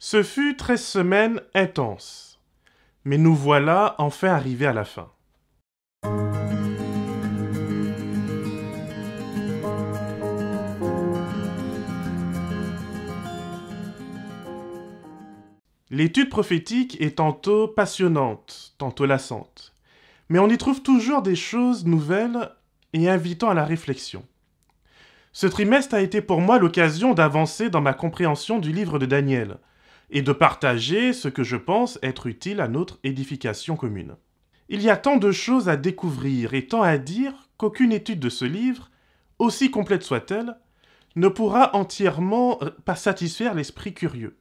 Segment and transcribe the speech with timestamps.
[0.00, 2.38] Ce fut treize semaines intenses,
[3.04, 5.10] mais nous voilà enfin arrivés à la fin.
[15.90, 19.74] L'étude prophétique est tantôt passionnante, tantôt lassante,
[20.28, 22.50] mais on y trouve toujours des choses nouvelles
[22.92, 24.24] et invitant à la réflexion.
[25.32, 29.58] Ce trimestre a été pour moi l'occasion d'avancer dans ma compréhension du livre de Daniel
[30.10, 34.16] et de partager ce que je pense être utile à notre édification commune.
[34.68, 38.28] Il y a tant de choses à découvrir et tant à dire qu'aucune étude de
[38.28, 38.90] ce livre,
[39.38, 40.56] aussi complète soit-elle,
[41.16, 44.36] ne pourra entièrement pas satisfaire l'esprit curieux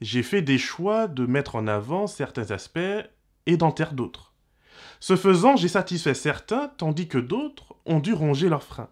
[0.00, 2.78] j'ai fait des choix de mettre en avant certains aspects
[3.46, 4.34] et d'en taire d'autres.
[5.00, 8.90] Ce faisant, j'ai satisfait certains, tandis que d'autres ont dû ronger leurs freins.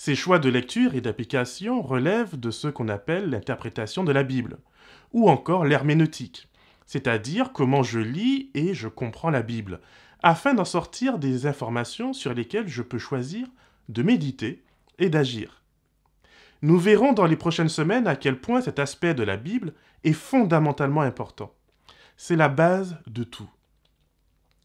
[0.00, 4.58] Ces choix de lecture et d'application relèvent de ce qu'on appelle l'interprétation de la Bible,
[5.12, 6.48] ou encore l'herméneutique,
[6.86, 9.80] c'est-à-dire comment je lis et je comprends la Bible,
[10.22, 13.48] afin d'en sortir des informations sur lesquelles je peux choisir
[13.88, 14.62] de méditer
[15.00, 15.64] et d'agir.
[16.62, 19.74] Nous verrons dans les prochaines semaines à quel point cet aspect de la Bible
[20.04, 21.52] est fondamentalement important.
[22.16, 23.50] C'est la base de tout.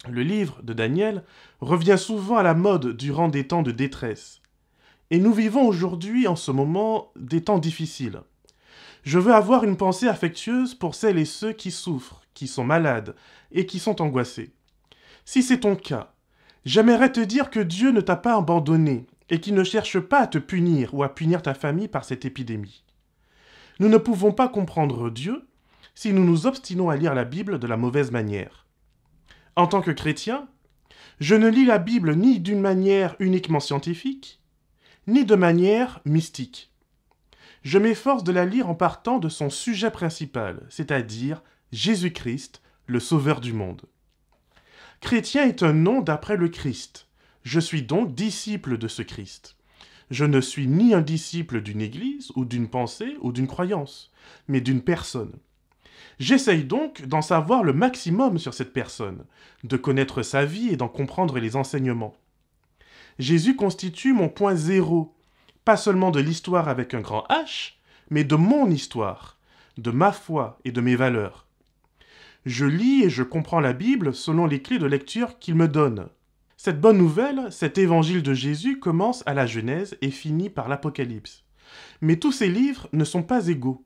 [0.08, 1.24] Le livre de Daniel
[1.60, 4.43] revient souvent à la mode durant des temps de détresse.
[5.14, 8.22] Et nous vivons aujourd'hui en ce moment des temps difficiles.
[9.04, 13.16] Je veux avoir une pensée affectueuse pour celles et ceux qui souffrent, qui sont malades
[13.52, 14.56] et qui sont angoissés.
[15.24, 16.16] Si c'est ton cas,
[16.66, 20.26] j'aimerais te dire que Dieu ne t'a pas abandonné et qui ne cherche pas à
[20.26, 22.84] te punir ou à punir ta famille par cette épidémie.
[23.80, 25.48] Nous ne pouvons pas comprendre Dieu
[25.94, 28.66] si nous nous obstinons à lire la Bible de la mauvaise manière.
[29.56, 30.48] En tant que chrétien,
[31.20, 34.40] je ne lis la Bible ni d'une manière uniquement scientifique,
[35.08, 36.72] ni de manière mystique.
[37.64, 43.40] Je m'efforce de la lire en partant de son sujet principal, c'est-à-dire Jésus-Christ, le Sauveur
[43.42, 43.84] du monde.
[45.02, 47.08] Chrétien est un nom d'après le Christ,
[47.44, 49.58] je suis donc disciple de ce Christ.
[50.10, 54.12] Je ne suis ni un disciple d'une église ou d'une pensée ou d'une croyance,
[54.48, 55.34] mais d'une personne.
[56.20, 59.26] J'essaye donc d'en savoir le maximum sur cette personne,
[59.64, 62.16] de connaître sa vie et d'en comprendre les enseignements.
[63.20, 65.16] Jésus constitue mon point zéro,
[65.66, 67.74] pas seulement de l'histoire avec un grand H,
[68.10, 69.38] mais de mon histoire,
[69.78, 71.48] de ma foi et de mes valeurs.
[72.46, 76.10] Je lis et je comprends la Bible selon les clés de lecture qu'il me donne,
[76.66, 81.44] cette bonne nouvelle, cet évangile de Jésus commence à la Genèse et finit par l'Apocalypse.
[82.00, 83.84] Mais tous ces livres ne sont pas égaux.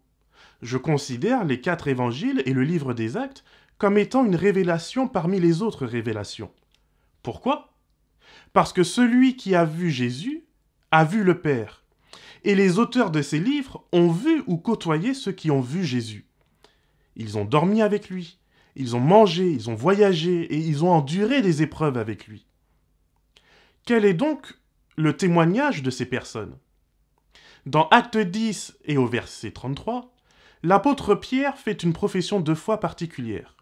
[0.61, 3.43] Je considère les quatre évangiles et le livre des actes
[3.79, 6.51] comme étant une révélation parmi les autres révélations.
[7.23, 7.73] Pourquoi?
[8.53, 10.45] Parce que celui qui a vu Jésus
[10.91, 11.83] a vu le Père.
[12.43, 16.25] Et les auteurs de ces livres ont vu ou côtoyé ceux qui ont vu Jésus.
[17.15, 18.37] Ils ont dormi avec lui,
[18.75, 22.45] ils ont mangé, ils ont voyagé et ils ont enduré des épreuves avec lui.
[23.85, 24.57] Quel est donc
[24.97, 26.55] le témoignage de ces personnes?
[27.65, 30.13] Dans Acte 10 et au verset 33,
[30.63, 33.55] l'apôtre Pierre fait une profession de foi particulière.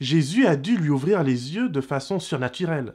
[0.00, 2.94] Jésus a dû lui ouvrir les yeux de façon surnaturelle,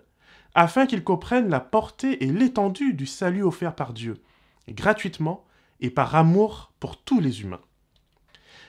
[0.56, 4.16] afin qu'il comprenne la portée et l'étendue du salut offert par Dieu,
[4.70, 5.46] gratuitement
[5.82, 7.62] et par amour pour tous les humains.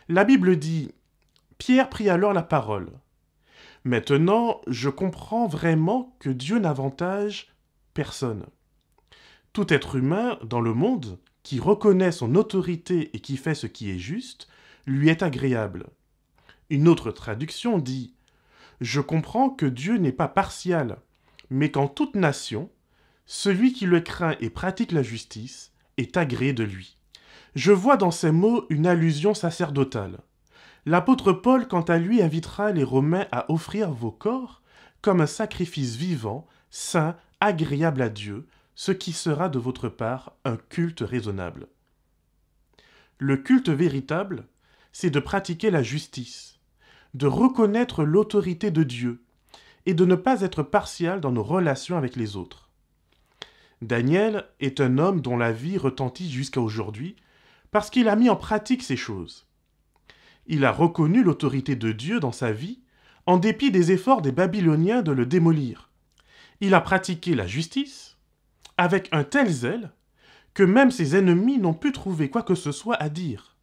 [0.09, 0.91] La Bible dit
[1.59, 2.91] Pierre prit alors la parole.
[3.85, 7.55] Maintenant, je comprends vraiment que Dieu n'avantage
[7.95, 8.47] personne.
[9.53, 13.91] Tout être humain dans le monde qui reconnaît son autorité et qui fait ce qui
[13.91, 14.49] est juste,
[14.87, 15.87] lui est agréable.
[16.69, 18.13] Une autre traduction dit
[18.81, 20.99] Je comprends que Dieu n'est pas partial,
[21.51, 22.71] mais qu'en toute nation,
[23.27, 26.97] celui qui le craint et pratique la justice est agréé de lui.
[27.55, 30.21] Je vois dans ces mots une allusion sacerdotale.
[30.85, 34.63] L'apôtre Paul, quant à lui, invitera les Romains à offrir vos corps
[35.03, 40.57] comme un sacrifice vivant, saint agréable à Dieu, ce qui sera de votre part un
[40.57, 41.69] culte raisonnable.
[43.19, 44.47] Le culte véritable,
[44.93, 46.59] c'est de pratiquer la justice,
[47.15, 49.23] de reconnaître l'autorité de Dieu
[49.87, 52.69] et de ne pas être partial dans nos relations avec les autres.
[53.83, 57.17] Daniel est un homme dont la vie retentit jusqu'à aujourd'hui
[57.71, 59.47] parce qu'il a mis en pratique ces choses.
[60.47, 62.81] Il a reconnu l'autorité de Dieu dans sa vie
[63.27, 65.87] en dépit des efforts des Babyloniens de le démolir
[66.61, 68.17] il a pratiqué la justice
[68.77, 69.93] avec un tel zèle
[70.55, 73.57] que même ses ennemis n'ont pu trouver quoi que ce soit à dire.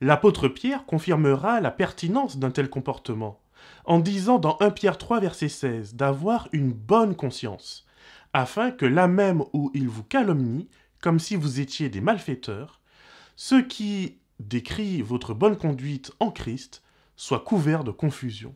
[0.00, 3.40] L'apôtre Pierre confirmera la pertinence d'un tel comportement
[3.84, 7.86] en disant dans 1 Pierre 3 verset 16 d'avoir une bonne conscience,
[8.32, 10.68] afin que là même où il vous calomnie,
[11.00, 12.80] comme si vous étiez des malfaiteurs,
[13.36, 16.82] ceux qui décrit votre bonne conduite en Christ
[17.16, 18.54] soit couvert de confusion.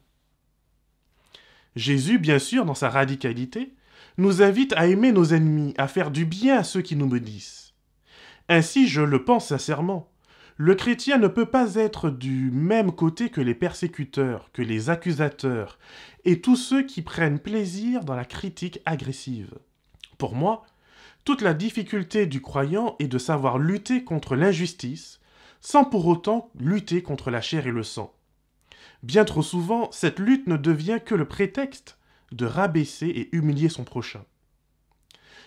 [1.76, 3.74] Jésus, bien sûr, dans sa radicalité,
[4.18, 7.74] nous invite à aimer nos ennemis, à faire du bien à ceux qui nous maudissent.
[8.48, 10.10] Ainsi, je le pense sincèrement,
[10.62, 15.78] le chrétien ne peut pas être du même côté que les persécuteurs, que les accusateurs,
[16.26, 19.54] et tous ceux qui prennent plaisir dans la critique agressive.
[20.18, 20.66] Pour moi,
[21.24, 25.20] toute la difficulté du croyant est de savoir lutter contre l'injustice,
[25.62, 28.12] sans pour autant lutter contre la chair et le sang.
[29.02, 31.96] Bien trop souvent, cette lutte ne devient que le prétexte
[32.32, 34.26] de rabaisser et humilier son prochain.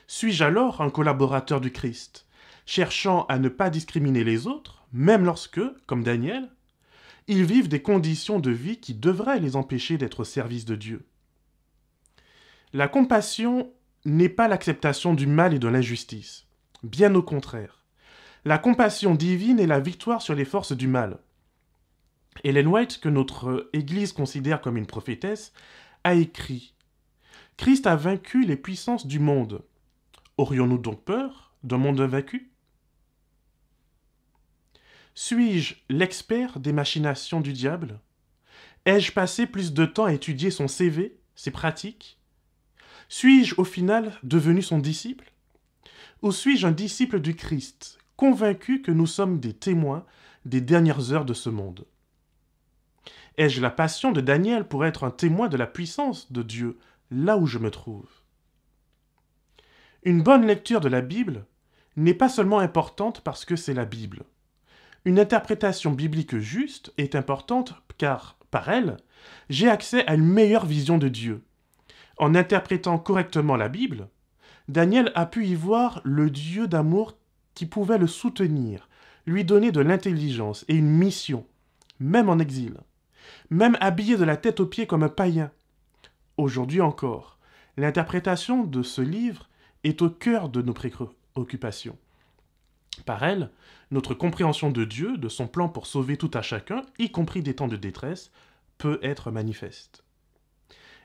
[0.08, 2.26] Suis-je alors un collaborateur du Christ,
[2.66, 6.50] cherchant à ne pas discriminer les autres, même lorsque, comme Daniel,
[7.28, 11.06] ils vivent des conditions de vie qui devraient les empêcher d'être au service de Dieu.
[12.74, 13.72] La compassion
[14.06, 16.48] n'est pas l'acceptation du mal et de l'injustice.
[16.84, 17.84] Bien au contraire.
[18.46, 21.20] La compassion divine est la victoire sur les forces du mal.
[22.44, 25.54] Helen White, que notre Église considère comme une prophétesse,
[26.04, 26.74] a écrit
[27.58, 29.64] Christ a vaincu les puissances du monde.
[30.38, 31.54] Aurions-nous donc peur?
[31.64, 32.53] D'un monde vaincu
[35.16, 38.00] suis-je l'expert des machinations du diable?
[38.86, 42.20] Ai-je passé plus de temps à étudier son CV, ses pratiques?
[43.10, 45.32] Suis-je au final devenu son disciple?
[46.24, 50.06] Ou suis-je un disciple du Christ, convaincu que nous sommes des témoins
[50.46, 51.86] des dernières heures de ce monde?
[53.38, 56.80] Ai-je la passion de Daniel pour être un témoin de la puissance de Dieu
[57.12, 58.10] là où je me trouve?
[60.04, 61.46] Une bonne lecture de la Bible
[61.96, 64.24] n'est pas seulement importante parce que c'est la Bible.
[65.06, 68.98] Une interprétation biblique juste est importante car, par elle,
[69.50, 71.44] j'ai accès à une meilleure vision de Dieu.
[72.18, 74.08] En interprétant correctement la Bible,
[74.70, 77.18] Daniel a pu y voir le Dieu d'amour
[77.54, 78.88] qui pouvait le soutenir,
[79.26, 81.46] lui donner de l'intelligence et une mission,
[82.00, 82.78] même en exil,
[83.50, 85.52] même habillé de la tête aux pieds comme un païen.
[86.38, 87.38] Aujourd'hui encore,
[87.76, 89.50] l'interprétation de ce livre
[89.84, 91.98] est au cœur de nos préoccupations.
[93.06, 93.50] Par elle,
[93.92, 97.56] notre compréhension de Dieu, de son plan pour sauver tout à chacun, y compris des
[97.56, 98.32] temps de détresse,
[98.78, 100.04] peut être manifeste.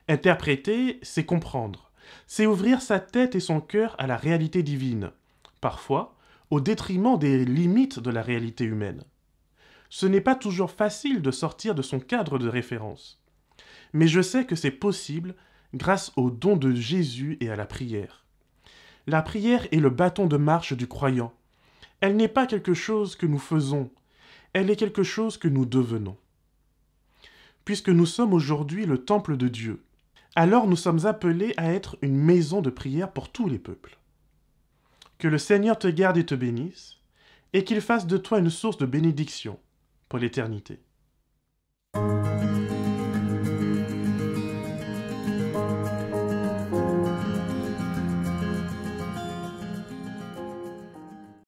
[0.07, 1.91] Interpréter, c'est comprendre,
[2.27, 5.11] c'est ouvrir sa tête et son cœur à la réalité divine,
[5.61, 6.15] parfois
[6.49, 9.03] au détriment des limites de la réalité humaine.
[9.89, 13.21] Ce n'est pas toujours facile de sortir de son cadre de référence,
[13.93, 15.35] mais je sais que c'est possible
[15.73, 18.25] grâce au don de Jésus et à la prière.
[19.07, 21.33] La prière est le bâton de marche du croyant,
[22.01, 23.89] elle n'est pas quelque chose que nous faisons,
[24.53, 26.17] elle est quelque chose que nous devenons.
[27.65, 29.83] Puisque nous sommes aujourd'hui le temple de Dieu,
[30.35, 33.97] alors nous sommes appelés à être une maison de prière pour tous les peuples.
[35.17, 36.97] Que le Seigneur te garde et te bénisse,
[37.53, 39.59] et qu'il fasse de toi une source de bénédiction
[40.07, 40.79] pour l'éternité.